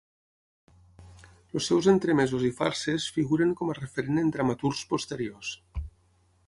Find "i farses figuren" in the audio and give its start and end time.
2.49-3.55